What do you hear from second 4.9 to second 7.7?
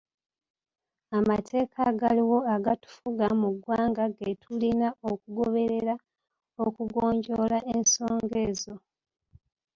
okugoberera okugonjoola